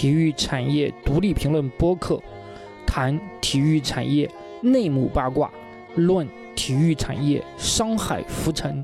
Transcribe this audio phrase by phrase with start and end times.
[0.00, 2.18] 体育产业独立评论播客，
[2.86, 4.26] 谈体育产业
[4.62, 5.52] 内幕八卦，
[5.94, 6.26] 论
[6.56, 8.82] 体育产业商海浮沉，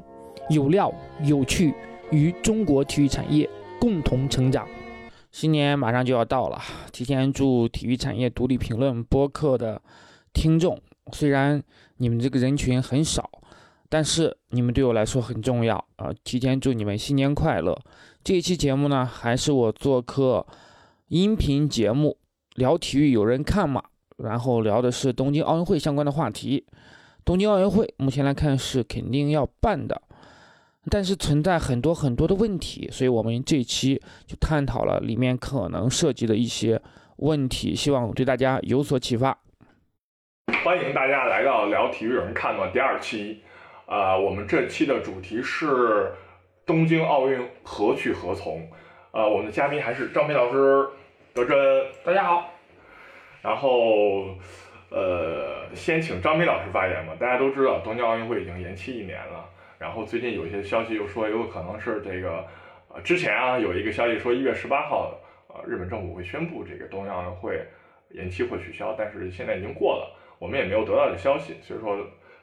[0.50, 0.92] 有料
[1.22, 1.72] 有趣，
[2.10, 3.48] 与中国体育产业
[3.80, 4.68] 共同成长。
[5.32, 6.60] 新年马上就要到了，
[6.92, 9.80] 提前祝体育产业独立评论播客的
[10.34, 10.78] 听众，
[11.12, 11.62] 虽然
[11.96, 13.30] 你们这个人群很少，
[13.88, 16.10] 但是你们对我来说很重要啊！
[16.24, 17.80] 提前祝你们新年快乐。
[18.22, 20.46] 这一期节目呢，还是我做客
[21.08, 22.18] 音频节目
[22.56, 23.80] 聊体育，有人看吗？
[24.18, 26.66] 然后聊的是东京奥运会相关的话题。
[27.24, 30.02] 东京奥运会目前来看是肯定要办的。
[30.90, 36.82] 但是存在很多很多的问题，所以我们这期就探讨了里面可能涉及的一些
[37.18, 39.38] 问题，希望对大家有所启发。
[40.64, 43.42] 欢迎大家来到聊体育有人看吗第二期，
[43.86, 46.10] 啊，我们这期的主题是
[46.66, 48.68] 东京奥运何去何从？
[49.12, 50.86] 啊，我们的嘉宾还是张斌老师、
[51.36, 52.50] 德真，大家好。
[53.42, 54.34] 然后，
[54.88, 57.14] 呃，先请张斌老师发言吧。
[57.20, 59.46] 大家都知道，东京奥运会已经延期一年了。
[59.78, 62.42] 然后最近有一些消息又说有可能是这个，
[62.88, 65.14] 呃，之前啊有一个消息说一月十八号，
[65.48, 67.66] 呃，日本政府会宣布这个东京奥运会
[68.12, 71.98] 延期或取消，但是现在已经过了，我们也没有得到这消息，所以说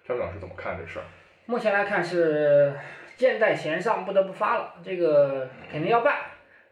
[0.07, 1.05] 张老师怎么看这事儿？
[1.47, 2.71] 目前来看是
[3.17, 6.13] 箭在弦上，不得不发了，这个肯定要办，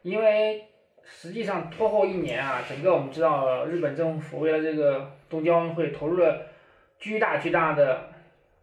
[0.04, 0.68] 因为
[1.04, 6.48] 实际上拖后一年啊，整个我们知道日本政府为了这个东京奥运会投入了
[7.00, 8.10] 巨大巨大的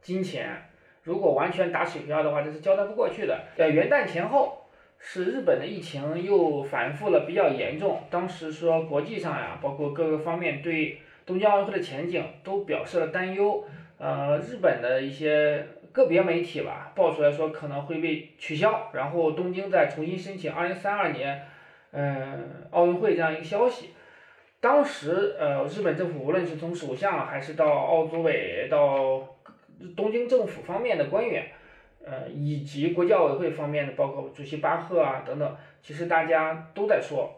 [0.00, 0.62] 金钱。
[1.04, 3.40] 如果完全打水漂的话，这是交代不过去的。
[3.56, 4.66] 呃，元旦前后
[4.98, 8.02] 是日本的疫情又反复了，比较严重。
[8.10, 13.64] 当时说国际上呀，包括各个方面对东京奥运会的前景都表示了担忧。
[13.96, 21.46] 呃，日本的一些个别媒体吧，爆出来说可能会被取消，然后东京再重新申请二零三二年，
[21.92, 23.90] 嗯，奥运会这样一个消息。
[24.60, 29.34] 当时呃，日本政府无论是从首相还是到奥组委到。
[29.96, 31.52] 东京政府方面的官员，
[32.04, 37.32] 呃，以及国际奥委会方面的，包括主席巴赫啊等等，其实大家都在说，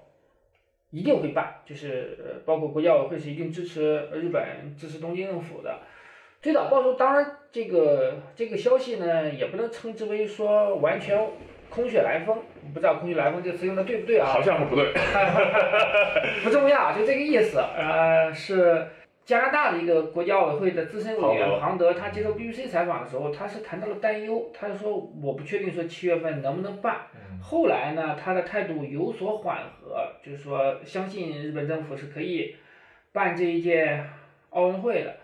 [0.89, 5.81] 一定会办，就是，包括国际奥委会是一定支持日本、支持东京政府的。
[6.41, 11.23] 最早爆出，当然这个这个消息呢，也不能称之为说完全
[11.71, 12.37] 空穴来风，
[12.75, 14.27] 不知道“空穴来风”这个词用的对不对啊？
[14.27, 14.93] 好像是不对，
[16.45, 18.87] 不重要，就这个意思，呃，是。
[19.23, 27.03] 加拿大的一个国家奥委会的资深委员庞德，他接受 BBC 采访的时候，他是谈到了担忧，他说我不确定说七月份能不能办。
[27.41, 32.57] 后来呢，他的态度有所缓和，就是说相信日本政府是可以
[33.13, 34.03] 办这一届
[34.49, 35.15] 奥运会的。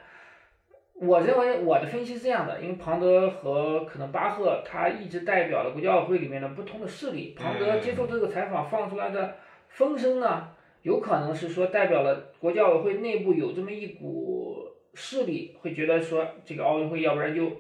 [1.01, 9.37] 我认为我的分析是这样的，因为庞德和可能巴赫他一直代表了国际奥委会里面的不同的势力，庞德接受这个采访放出来的
[9.69, 10.49] 风声呢。
[10.83, 17.51] 有可能是说代表了国际奥委会内部有这么一股势力，会觉得说这个奥运会要不然就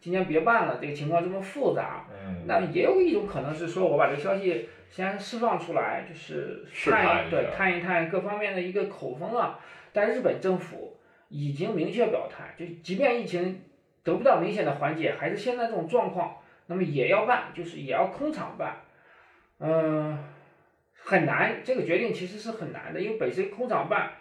[0.00, 2.06] 今年别办了，这个情况这么复杂。
[2.12, 2.44] 嗯。
[2.46, 9.58] 那也有一种可能是说，我把这个消息先释放出来，就是探对探一探各方面的一个口风啊。
[9.94, 10.93] 但日本政府
[11.28, 13.62] 已经明确表态，就即便疫情
[14.02, 16.36] 得不到明显的缓解，还是现在这种状况，
[16.66, 18.82] 那么也要办，就是也要空场办。
[19.60, 20.18] 嗯。
[21.06, 24.12] 很难，这个决定其实是很难的，因为本身空场办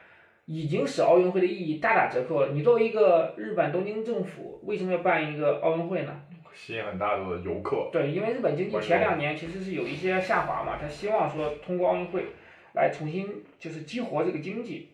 [0.44, 2.50] 已经使奥运会的意义大打折扣了。
[2.52, 6.22] 你作为一个日本东京政府，为什么要办一个奥运会呢？
[6.54, 7.90] 吸引很大的游客。
[7.90, 12.26] 对，因为日本经济前两年其实是有一些下滑嘛，他希望说通过奥运会
[12.74, 14.90] 来重新就是激活这个经济。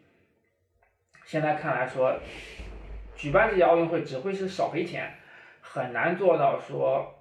[1.30, 2.18] 现在看来说，
[3.16, 5.14] 举办这些奥运会只会是少赔钱，
[5.62, 7.16] 很难做到说。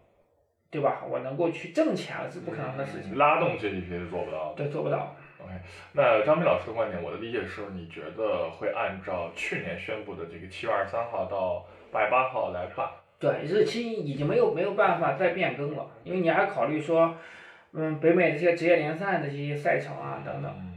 [0.71, 1.03] 对吧？
[1.09, 3.17] 我能够去挣钱了，是不可能的事情。
[3.17, 4.57] 拉动 GDP 是做不到的。
[4.57, 5.17] 对，做不到。
[5.43, 5.51] OK，
[5.93, 12.87] 那张斌老师的观点，我的理解是，你觉得会按照去年宣布的这个七月二十三号到八月八号来办？
[13.19, 17.17] 对，日期已经没有没有办法再变更了，因为你还考虑说，
[17.73, 20.68] 嗯，北美这些职业联赛的这些赛程啊等等。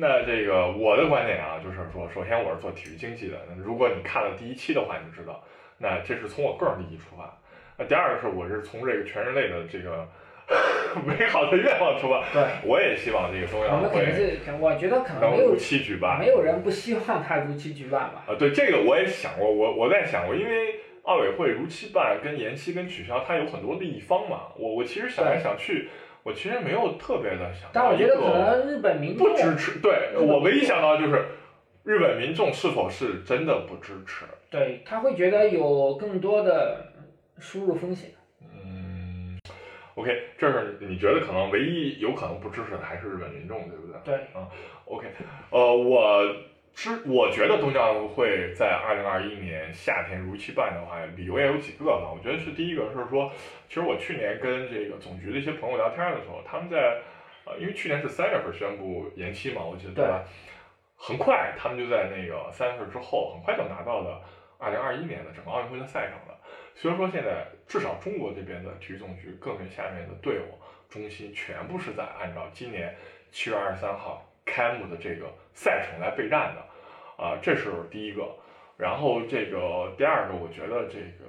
[0.00, 5.42] 那这个我的观点啊，就是说，首先我是做体育经济的，如果你看了第一期的话，你就知道，
[5.76, 7.36] 那这是从我个人利益出发。
[7.76, 10.06] 那第二个是，我是从这个全人类的这个
[11.04, 12.22] 美好的愿望出发。
[12.32, 13.76] 对，我也希望这个中央会。
[13.76, 16.16] 我们肯定是，我觉得可能没有如期举办。
[16.20, 18.22] 没有人不希望它如期举办吧？
[18.28, 24.42] 啊，对，这个我也想过，我我在想过，因为奥委会如期办跟延期跟取消，它有很多利益方嘛。
[24.56, 25.88] 我我其实想来想去，
[26.28, 27.70] 我其实没有特别的想。
[27.72, 29.80] 但我觉得可能日本民众不支持。
[29.80, 31.24] 对我唯一想到就是
[31.84, 34.24] 日本民众是否是真的不支持？
[34.50, 36.84] 对他会觉得有更多的。
[37.40, 38.10] 输入风险。
[38.42, 39.38] 嗯
[39.94, 44.00] ，OK，这是你觉得可能唯一有可能不支持的还是日本民众，对不对？
[44.04, 44.26] 对。
[44.34, 44.44] 嗯
[44.86, 45.06] ，OK，
[45.50, 46.26] 呃，我
[46.78, 52.08] 支我觉得东京奥运会在二零二一年夏天如期办的话，理由也有几个吧。
[52.14, 53.32] 我觉得是第一个是说，
[53.68, 57.00] 其实我去年跟这个总局的一些朋友聊天的时候，他们在
[57.46, 60.22] 呃，因为去年是三月份宣布延期嘛，我记得对吧？
[60.94, 64.22] 很快他们就在那个三月份之后，很快就拿到了
[64.56, 66.38] 二零二一年的整个奥运会的赛程了。
[66.76, 70.54] 虽然说现在至少中国这边的体育总局各面下面的队伍
[70.88, 72.94] 中心全部是在按照今年
[73.32, 78.28] 七月二十三号开幕的这个赛程来备战的，啊，这是第一个。
[78.76, 81.26] 然后这个第二个，我觉得这个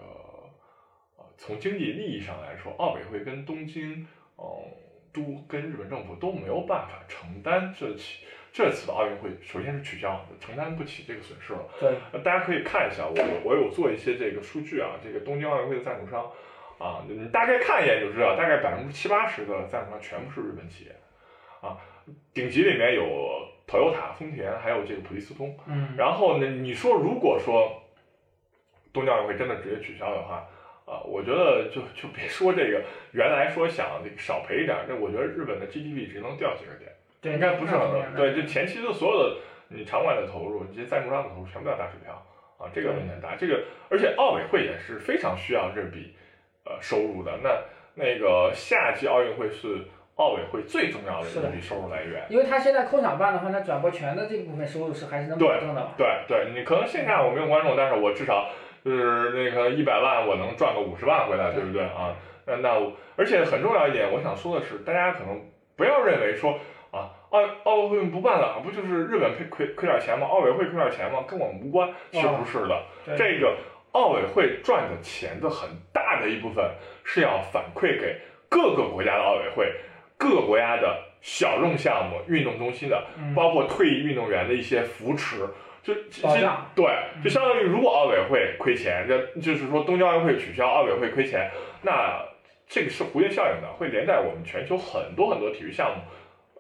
[1.18, 4.08] 呃，从经济利益上来说，奥委会跟东京，
[4.38, 4.46] 嗯，
[5.12, 8.26] 都跟日本政府都没有办法承担这起。
[8.52, 11.60] 这次的奥运会首先是取消，承担不起这个损失了。
[11.80, 16.26] 对，大家可以看一下，我我有做一些这个数据啊，这个东京奥运会的赞助商
[16.80, 20.96] 啊，你大概看一眼就知道，大概百分之七八十的赞助商全部是日本企业
[21.62, 21.78] 啊，
[22.34, 23.04] 顶级里面有
[23.68, 25.56] Toyota、丰田，还有这个普利司通。
[25.68, 25.90] 嗯。
[25.98, 27.82] 然后呢，你说如果说
[28.92, 30.48] 东京奥运会真的直接取消的话，
[30.86, 36.92] 啊，我觉得就就别说这个，原来说想这个少赔一点，那我觉得日本的 GDP 只能掉几个点。
[37.22, 38.04] 对，应该不是很多。
[38.16, 42.14] 对，就前期的所有的你场馆的投入，这些赞助商的投入，全部要打水漂
[42.58, 43.36] 啊，这个问题很大。
[43.36, 46.16] 这个，而且奥委会也是非常需要这笔
[46.66, 47.38] 呃收入的。
[47.44, 47.62] 那
[47.94, 49.86] 那个夏季奥运会是
[50.20, 55.88] 奥委会最重要的一笔收入来源，因为他现在空场办的话，那转播权的这部分收入是还是能保证的。
[55.98, 58.50] 对对，你可能线下我没有观众，但是我至少
[58.84, 62.14] 就是那个一百万，我能赚个五十万回来，对不对啊？
[62.46, 62.70] 那那
[63.16, 65.42] 而且很重要一点，我想说的是，大家可能
[65.76, 66.60] 不要认为说。
[66.92, 70.26] 啊，奥奥运会不办了，不就是日本亏亏亏点钱吗？
[70.26, 71.24] 奥委会亏点钱吗？
[71.28, 73.16] 跟我们无关，其实不是的。
[73.16, 73.56] 这个
[73.92, 76.66] 奥委会赚的钱的很大的一部分
[77.04, 78.20] 是要反馈给
[78.50, 79.72] 各个国家的奥委会、
[80.20, 85.48] 各个国家的小众项目运动中心的，包括退役运动员的一些扶持，
[85.82, 86.70] 就保障。
[86.76, 86.86] 对，
[87.24, 91.50] 就相当于如果奥委会亏钱，就就是说东京奥运会取消，奥委会亏钱，
[91.82, 92.22] 那
[92.68, 96.04] 这个是蝴蝶效应的，会连带我们全球很多很多体育项目。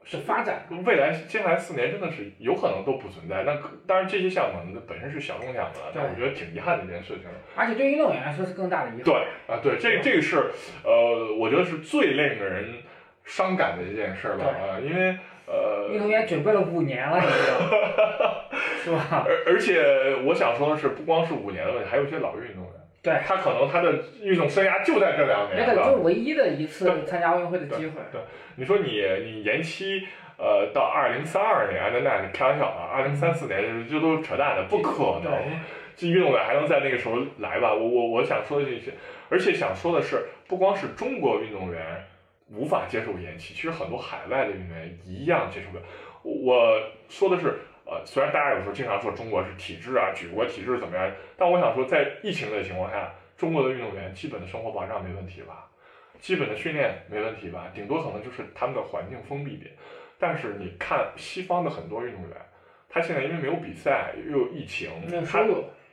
[0.06, 3.44] 是发展，未来接下来四年真的是有可能都不存在。
[3.44, 7.26] 那当然这些项目本身是小众项目了，但我觉得挺遗憾的一件事情。
[7.56, 9.04] 而且对运动员来说是更大的遗憾。
[9.04, 9.14] 对
[9.48, 10.52] 啊，对，这这个是
[10.84, 12.74] 呃，我觉得是最令人
[13.30, 15.16] 伤感的一件事吧啊，因为
[15.46, 18.50] 呃，运动员准备了五年了，你知道
[18.84, 19.24] 是吧？
[19.30, 22.74] 而而且我想说的是，不光是五年的问题，还有一些老运动员。
[23.02, 27.94] 对他可能他的运动生涯就在这两年，那个就唯一的一次参加奥运会的机会。
[28.12, 28.20] 对，
[28.56, 30.06] 你说你你延期
[30.38, 35.32] 呃到二零三二年，那那你开玩笑啊，二零三四年这都是扯淡的，不可能。
[35.96, 37.74] 这运动员还能在那个时候来吧？
[37.74, 38.92] 我我我想说的这些，
[39.30, 41.82] 而且想说的是，不光是中国运动员
[42.52, 45.84] 无法接受延期，其实很多海外的运动员一样接受不了。
[46.24, 47.60] 我说的是。
[47.92, 55.68] 呃，虽然大家有时候经常说中国是体制啊，举国体制怎么样，但我想说，在疫情的情况下，中国的运动员基本的生活保障没问题吧？
[56.20, 57.72] 基本的训练没问题吧？
[57.74, 59.72] 顶多可能就是他们的环境封闭点。
[60.20, 62.38] 但是你看西方的很多运动员，
[62.88, 64.92] 他现在因为没有比赛，又有疫情，
[65.26, 65.44] 他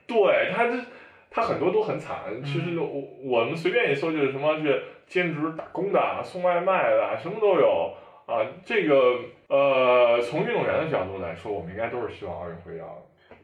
[0.07, 0.79] 对他这
[1.31, 2.19] 他很多都很惨。
[2.45, 2.87] 其实我
[3.25, 7.95] 我们随便一说就是什么，是兼职打工的、送外卖的，什么都有。
[8.27, 12.85] 啊，这个呃，从运动员的角度来说，我们应该都是希望奥运会要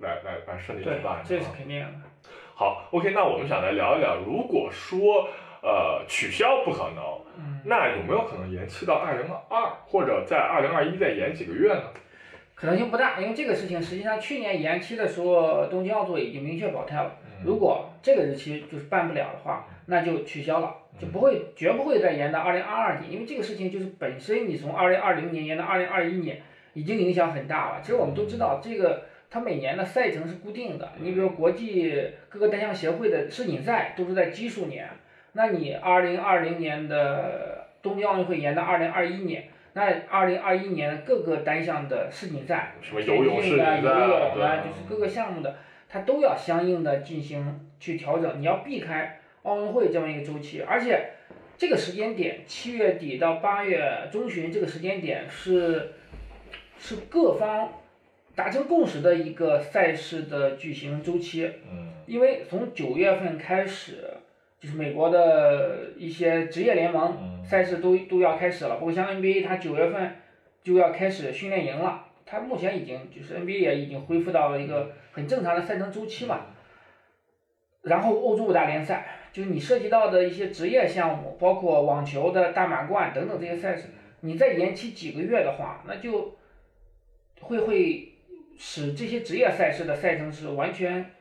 [0.00, 1.22] 来来来顺利举办。
[1.24, 1.86] 这是肯定的。
[2.54, 5.28] 好，OK，那我们想来聊一聊，如果说
[5.62, 7.04] 呃取消不可能，
[7.64, 11.82] 那有没有可能延期到二零二，或者在二零二一再延几个月呢？
[12.56, 17.12] 可能性不大，因为这个事情实际上去年延期的时候，东京奥组委已经明确表态了，
[17.44, 20.76] 如果这个日期就是办不了的话，那就取消了。
[21.00, 26.42] 就不会，绝不会再延到二零二二年，因为这个事情就是本身你从二零二零年延到二零二一年，
[26.74, 27.80] 已经影响很大了。
[27.80, 30.92] 其实我们都知道，这个它每年的赛程是固定的。
[31.00, 34.86] 你比如国际各个单项协会的世锦赛都是在基数年，
[35.32, 45.56] 那你二零二零年的东京奥运会延到二零二一年，那二零二一年各个单项的世锦赛，什么游泳、游泳啊，就是各个项目的，
[45.88, 49.18] 它都要相应的进行去调整，你要避开。
[49.42, 51.10] 奥运会这么一个周期，而且
[51.56, 55.92] 这个时间点，七月底到八月中旬这个时间点是
[56.78, 57.72] 是各方
[58.34, 61.50] 达成共识的一个赛事的举行周期。
[61.70, 61.88] 嗯。
[62.06, 64.10] 因为从九月份开始，
[64.60, 70.16] 就是美国的一些职业联盟赛事都都要开始了，包括像 NBA，它九月份
[70.62, 72.06] 就要开始训练营了。
[72.26, 76.46] 它目前已经就是 NBA 也已经恢复到了一个很正常的赛程周期嘛。
[77.82, 79.18] 然后欧洲五大联赛。
[79.32, 83.88] 就是你涉及到的一些职业项目，包括网球的大满贯等等这些赛事，
[84.20, 86.36] 你再延期几个月的话，那就
[87.40, 88.12] 会会
[88.58, 91.12] 使这些职业赛事的赛程是完全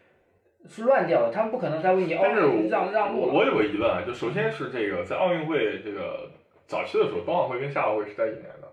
[0.68, 3.34] 是乱掉的，他们不可能再为你奥运让让路了。
[3.34, 6.30] 我有个疑问啊，就首先是这个在奥运会这个
[6.68, 8.68] 早期的时候，冬奥会跟夏奥会是在一年的，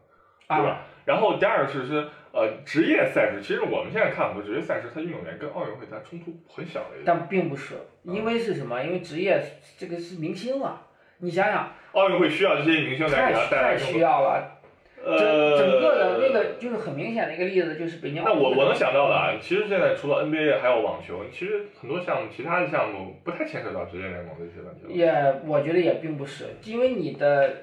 [0.49, 0.87] 对啊，吧？
[1.05, 7.05] 然后第二是是呃职业赛事，其实我们现在看很多职业赛事，它运动员跟奥运会它冲突很小的一个。
[7.05, 8.83] 但并不是，因为是什么？
[8.83, 9.43] 因为职业
[9.77, 10.87] 这个是明星啊，
[11.19, 14.55] 你想想，奥运会需要这些明星来太给他带来太需要了。
[15.01, 24.91] 整呃，整个的那个就是很明显的一个例子，就是北京奥运那我我能想到的啊，其实现在除了 NBA 还有网球，其实很多项目其他的项目不太牵扯到职业联盟的一些问题了。
[24.91, 27.59] 也我觉得也并不是，因为你的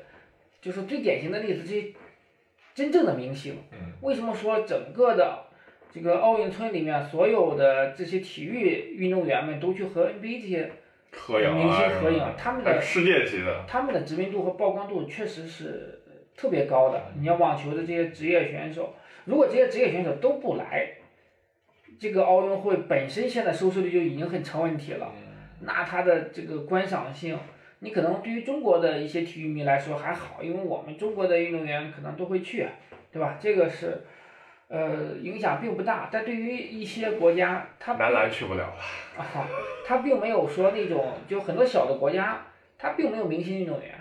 [0.62, 1.88] 就是最典型的例子，这些
[2.75, 5.46] 真正的明星，嗯为什么说整个的
[5.89, 10.70] 这个奥运村里面所有的这些体育运动员们都去和 NBA 这些
[11.10, 13.63] 合影啊，明星合影他们的世界级的。
[13.65, 16.01] 他们的知名度和曝光度确实是
[16.36, 17.01] 特别高的。
[17.17, 20.98] 你像网球的这些职业选手，如果这些职业选手都不来，
[21.98, 25.13] 这个奥运会本身现在收视率就已经很成问题了。
[25.62, 27.39] 那他的这个观赏性，
[27.86, 32.68] 你可能对于中国的一些体育迷来说还好，因为我们中国的运动员可能都会去，
[33.13, 33.38] 对吧？
[33.39, 34.04] 这个是，
[34.70, 36.10] 呃，影响并不大。
[36.12, 38.75] 但对于一些国家，他男篮去不了了。
[39.15, 39.48] 啊，
[39.86, 42.48] 他并没有说那种，就很多小的国家，
[42.80, 43.94] 他并没有明星运动员，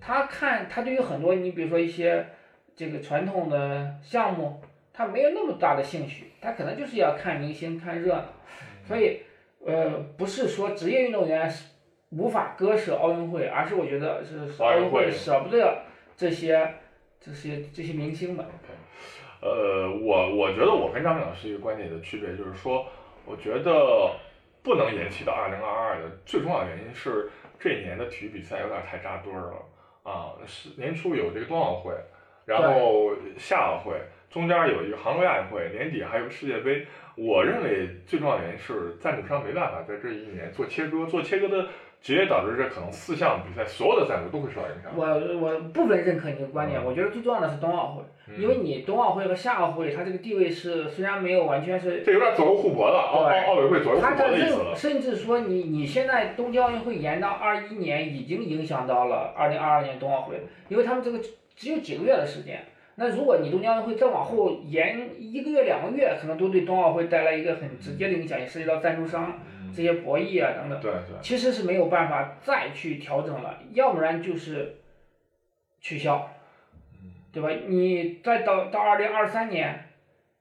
[0.00, 2.24] 他看他对于很多你比如说一些
[2.76, 4.62] 这个传统的项目，
[4.92, 8.26] 他没有那么大的兴趣，他可能就是要看明星看热闹，
[8.86, 9.22] 所以
[9.66, 11.73] 呃不是说职业运动员是
[12.16, 15.82] 无法割舍奥运会，而是我觉得是是奥运会会舍不得
[16.16, 16.74] 这些
[17.20, 18.46] 这些这些明星们，
[19.40, 22.86] 呃，我我觉得我跟张明老师一个观点的区别就是说，
[23.24, 24.10] 我觉得
[24.62, 29.56] 不能延期到二零二二的最重要的原因是这一年的体育比赛有点太扎堆儿了。
[30.04, 31.94] 啊，是年初有这个冬奥会，
[32.44, 36.86] 然后夏奥会，中间有一个杭州亚运会，年底还有个世界杯。
[37.16, 41.68] 我认为最重要的原因是赞助商没办法在这一年做切割，做切割的
[42.04, 44.92] 直接导致这可能四项比赛所有的赞助都会受到影响。
[44.94, 45.06] 我
[45.40, 48.02] 我部分认可你的观点，嗯我觉得最重要的是冬奥会。
[48.28, 54.74] 嗯因为你冬奥会和夏奥会，它这个地位是虽然没有完全是，这有点左右互搏了，奥对奥奥委会左右互搏的意思了。
[54.76, 61.18] 甚至说你你现在东京奥运会延到二一年，已经影响到了二零二二年冬奥会，因为他们这个
[61.56, 62.62] 只有几个月的时间。
[62.96, 69.40] 那如果你东京奥运会再往后延一个月两个月，可能都对冬奥会带来一个很直接的影响，也涉及到赞助商
[69.74, 70.80] 这些博弈啊等等。
[70.80, 74.76] 对对，其实是没有办法再去调整了，要不然就是
[75.80, 76.30] 取消，
[77.32, 77.48] 对吧？
[77.66, 79.90] 你再到到二零二三年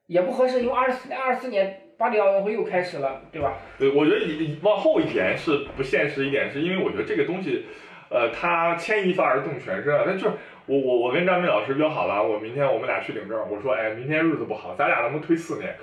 [0.08, 3.58] 也不合适，因为二四二四年巴黎奥运会又开始了，对吧？
[3.78, 7.66] 对，我觉得你往后一点是不现实一点，是因为我觉得这个东西，
[8.10, 10.04] 呃，它牵一发而动全身啊。
[10.06, 10.32] 那就是
[10.66, 13.40] 我我我跟张明老师约好了，我明天我们俩去领证。
[13.50, 15.76] 我说，哎，明天日子不好，咱俩能不能推四年？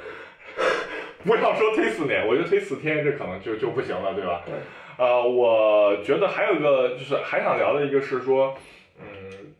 [1.24, 4.42] 不要说推四年，我觉得推四天这可能就就不行了，对吧？
[4.46, 4.54] 对。
[4.96, 8.54] 呃，我觉得还有一个就是还想聊的一个是说，
[8.98, 9.54] 嗯，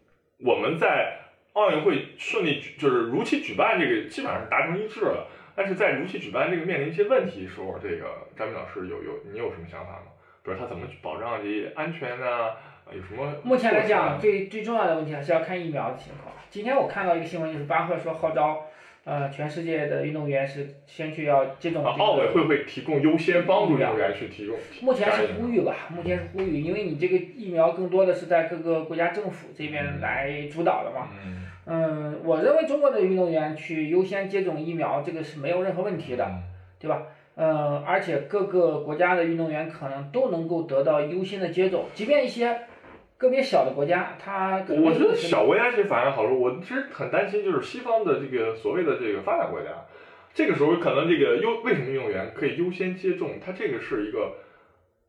[0.44, 1.18] 我们在
[1.54, 5.26] 奥运会顺利举就是如期举办这个基本上是达成一致了。
[5.56, 10.12] 但是在如期举办这个面临一些问题的时候，这个张明老师有有你有什么想法吗？
[10.42, 12.50] 比如他怎么去保障这些安全呢？
[12.86, 13.34] 呃有什么？
[13.42, 16.34] 目前来讲，，最最重要的问题还是要看疫苗的情况。
[16.48, 18.66] 今天我看到一个新闻，就是巴赫说号召，
[19.10, 22.04] 呃，全世界的运动员是先去要接种啊这，个。
[22.04, 24.56] 奥委会会提供优先帮助运动员去提供。
[24.82, 31.08] 目前是呼吁吧，目前是呼吁，因为你这个疫苗更多的是在各个国家政府这边来主导的嘛。
[31.26, 36.42] 嗯嗯，我认为中国的运动员去优先接种疫苗，这个是没有任何问题的，嗯
[36.78, 37.02] 对吧？
[37.34, 42.56] 呃，而且各个国家的运动员可能都能够得到优先的接种，即便一些
[43.20, 49.68] 个别小的国家，它可能我觉得小国家其实反而好说，我其实很担心就是西方的这个所谓的这个发达国家，
[50.32, 54.36] 这个时候可能这个优为什么运动员可以优先接种，它这个是一个，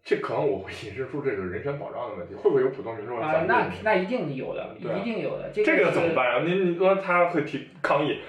[0.03, 3.45] 这可能我会引申出这个人权保障的问题，会不会有普通民众啊？
[3.47, 5.49] 那那一定有的，一定有的。
[5.53, 6.43] 这这个怎么办啊？
[6.45, 8.19] 您您说他会提抗议，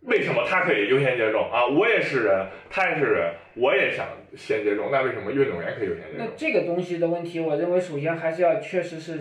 [0.00, 1.64] 为什么他可以优先接种啊？
[1.64, 4.04] 我也是人，他也是人，我也想
[4.36, 6.18] 先接种，那为什么运动员可以优先接种？
[6.18, 9.18] 那这个东西的问题，我认为首先还是要确实是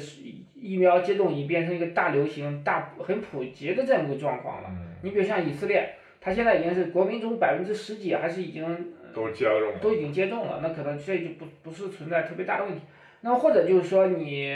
[0.53, 4.69] 疫苗接种已变成一个大流行、大很普及的这么一个状况了。
[4.71, 9.79] 嗯，你比如像以色列，它现在已经是国民中百分之十几，还是已经都接种了？
[9.79, 12.81] 都已经接种了，那可能这就不不是存在特别大的问题。
[13.21, 14.53] 那么或者就是说你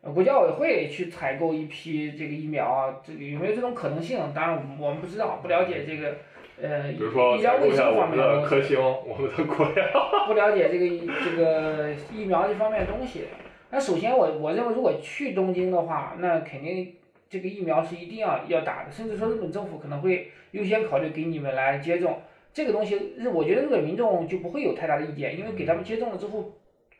[0.00, 4.18] 呃国家奥委会去采购一批这个疫苗啊，这个有没有这种可能性？
[4.34, 6.18] 当然我们不知道，不了解这个
[6.60, 13.24] 呃比如说医疗卫生方面的东西，科兴，我们的国药， 不了解这个这个疫苗这方面的东西。
[13.70, 16.94] 那首先我我认为，如果去东京的话，那肯定
[17.28, 22.20] 这个疫苗是一定要要打的，甚至说日本政府可能会优先考虑给你们来接种
[22.52, 23.12] 这个东西。
[23.16, 26.52] 日我觉得日本民众就不会有太大的意见，因为给他们接种了之后，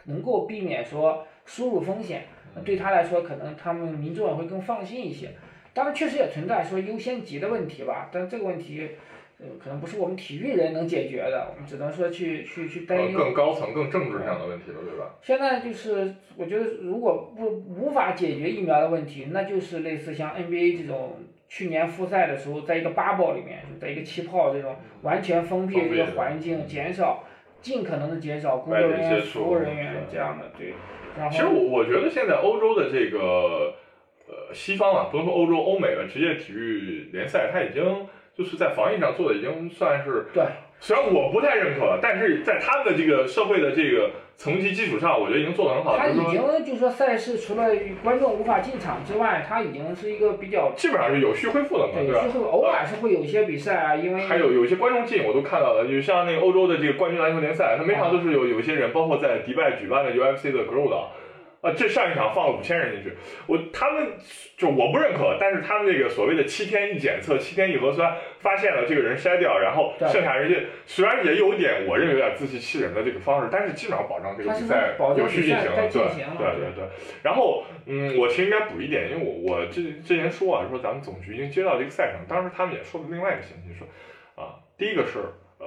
[0.04, 2.24] 能够避免说输入风险，
[2.64, 5.30] 对他来说可能他们民众也会更放心一些。
[5.72, 8.90] 当然，确实也存在说优先级的问题吧，但这个问题。
[9.40, 15.14] 呃，可能不是我们体育人能解决的，我们只能说去去去担忧更高层、更政治上的问题了，对吧？
[15.22, 27.22] 现在就是我觉得，如果不无法解决疫苗的问题，那就是类似像 NBA 这种去年复赛的时候，在一个 bubble 里面，就在一个气泡这种完全封闭的一个环境，减少
[27.62, 30.74] 尽可能的减少工作人员、服务人员这样的对。
[31.16, 33.72] 然后，其实我我觉得现在欧洲的这个
[34.26, 37.84] 呃西方啊，不能说欧洲、欧美的职业体育联赛，它已经。
[38.38, 40.44] 就是在防疫上做的已经算是对，
[40.78, 45.98] 虽然我不太认可，但是在他们的这个社会的这个层级基础上，我觉得已经做得很好。
[45.98, 47.64] 他已经就是说赛事除了
[48.00, 52.24] 观众无法进场之外，他已经是一个比较基本上是有序恢复了嘛，对吧？
[52.48, 60.96] 偶尔是会有一些比赛啊，因为还有有一些观众进我都看到了，就像那个欧洲的这个冠军篮球联赛，他每场都是有有一些人，包括在迪拜举办的 UFC 的 Grow 的。
[61.60, 63.16] 啊，这上一场放了五千人进去，
[63.48, 64.12] 我他们
[64.56, 76.02] 就我不认可，但是他们那个所谓的七天一检测、七天一核酸，发现了这个人筛掉，然后剩下人家虽然也有点我认为有点自欺欺人的这个方式，但是基本上保障这个比赛有序进行了，对
[76.38, 76.88] 对对对。
[77.24, 83.84] 然后嗯，我其实应该补一点，因为我我之之前说啊，说咱们总局已经接到这个赛程，当时他们也说了另外一个信息，说
[84.40, 85.18] 啊，第一个是
[85.58, 85.66] 呃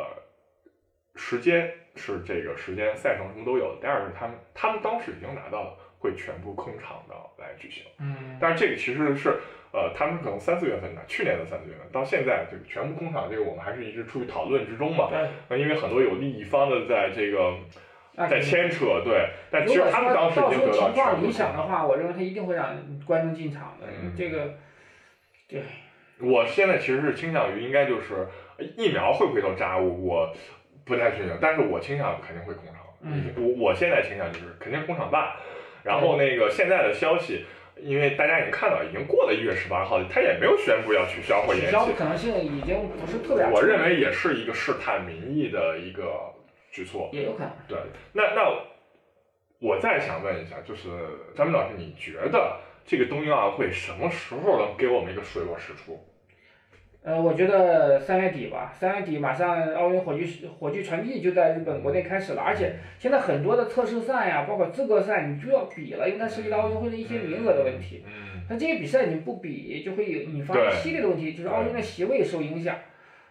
[1.18, 5.78] 时间是这个时间赛程什么都有，第二个是他们他们当时已经拿到了。
[6.02, 9.40] 会全部空场的来举行，嗯，但是这个其实是，
[9.72, 17.54] 呃，他们可能三四月份的，去年的三四月份，到现在这个全部空场，这个我们还是一直处于讨论之中嘛，对，那因为很多有利益方的在这个
[18.28, 23.86] 在牵扯，对，但其实他们当时已经得到情况理想的话，我认为他一定会让观众进场的，
[24.18, 24.56] 这个，
[25.48, 25.62] 对，
[26.20, 28.28] 我现在其实是倾向于应该就是
[28.76, 30.34] 疫苗会不会都扎，我我
[30.84, 35.34] 不太确定，但是我倾向肯定会空场，嗯，我我现在倾向就是肯定空场办。
[35.84, 37.46] 然后那个现在的消息，
[37.78, 41.68] 因为大家已经看到，已经过了一月十八号，他也没有宣布要取消或延期。
[41.68, 43.46] 取消的可能性已经不是特别。
[43.46, 46.34] 我认为也是一个试探民意的一个
[46.72, 47.10] 举措。
[47.12, 47.52] 也有可能。
[47.68, 47.78] 对，
[48.14, 48.54] 那那
[49.60, 50.90] 我再想问一下，就是
[51.36, 56.00] 张明老师，你觉得这个东京奥运会什么时候能给我们一个水落石出？
[57.04, 60.24] 呃，我觉得三月底吧，三月底马上奥运火炬
[60.60, 68.04] 火炬传递就在日本国内开始了，而且现在很多的测试赛呀，包括资格赛，你就要比了，因为它涉及到奥运会的一些名额的问题。
[68.06, 68.42] 嗯。
[68.48, 72.78] 那这些比赛你不比，就会有引发一系列的问题，就是奥运的席位受影响。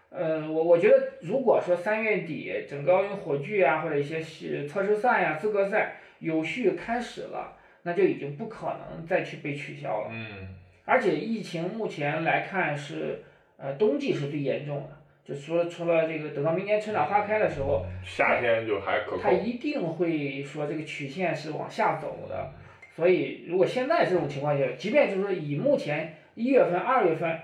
[0.08, 4.20] 呃，我我觉得如果说三月底整个奥运火炬啊，或者一些
[4.66, 10.08] 测试赛呀、资格赛有序开始了，那就已经不可能再去被取消了。
[10.10, 10.56] 嗯。
[10.86, 13.22] 而且疫情目前来看是。
[13.62, 19.18] 呃，冬季是最严重的，就说除了这个，等到明年春暖花开的时候，夏天就还可。
[19.22, 22.52] 它一定会说这个曲线是往下走的，
[22.96, 27.38] 所以如果现在这种情况下，即便就是说以目前一月份、二月份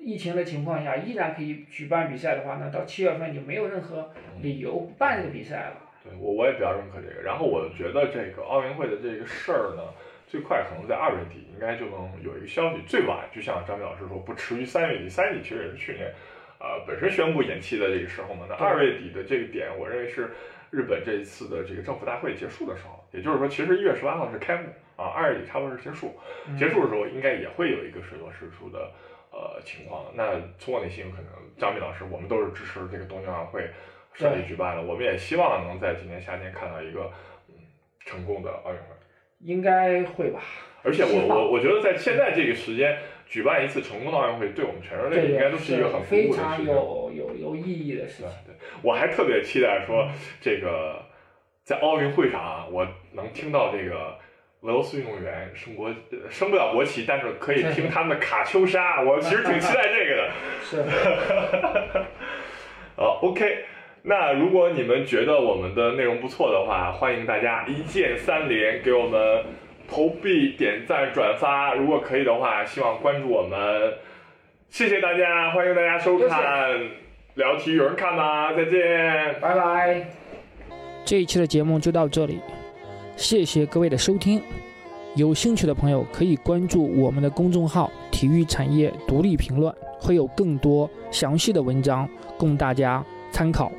[0.00, 5.76] 疫情的情况下，依然可以举办比赛的话，那到七月份就没有任何理由不办这个比赛了。
[6.02, 9.82] 对我我也比较认可这个，然后我觉得这个奥运会的这个事儿呢。
[10.28, 12.82] 最快可能在二月底，应该就能有一个消息。
[12.86, 15.08] 最晚就像张明老师说，不迟于三月底。
[15.08, 16.12] 三月底其实也是去年，
[16.60, 18.46] 呃，本身宣布延期的这个时候嘛。
[18.46, 20.30] 那二月底的这个点，我认为是
[20.70, 23.02] 日本这一次的这个政府大会结束的时候。
[23.10, 26.14] 也就是说，其实一月十八号是开幕啊，二月底差不多是结束。
[26.58, 28.92] 结束的时候，应该也会有一个水落石出的
[29.30, 30.04] 呃情况。
[30.14, 33.70] 那从我内心可能，张明老师，我们都是支持这个东京奥运会
[34.12, 34.82] 顺利举办的。
[34.82, 37.10] 我们也希望能在今年夏天看到一个
[37.48, 37.54] 嗯
[38.04, 38.97] 成功的奥运会。
[39.40, 40.40] 应该会吧，
[40.82, 48.28] 而且我我我觉得在现在这个时间举办一次成功的奥运会，对我们全人类应该都是一个很非常有有有意义的事情。
[48.46, 50.08] 对，我还特别期待说
[50.40, 51.02] 这个
[51.62, 54.18] 在奥运会上啊，我能听到这个
[54.62, 55.94] 俄罗斯运动员升国
[56.30, 60.30] 升不了国旗，但是可以听 他们的卡秋莎，我其实挺期待这个的。
[60.64, 60.82] 是。
[62.96, 63.64] 好，OK。
[64.02, 69.44] 那如果你们觉得我们的内容不错的话，欢迎大家一键三连，给我们
[69.88, 71.74] 投币、点赞、转发。
[71.74, 73.58] 如果可以的话，希望关注我们。
[74.70, 76.28] 谢谢大家，欢迎大家收看
[77.34, 78.52] 聊体育，有人看吗？
[78.54, 80.06] 再见，拜拜。
[81.04, 82.38] 这一期的节目就到这里，
[83.16, 84.40] 谢谢各位的收听。
[85.16, 92.08] 有兴趣的朋友可以关注我们的公众号“体育产业独立评论”，会有更多详细的文章。
[92.36, 93.72] 供大家参考。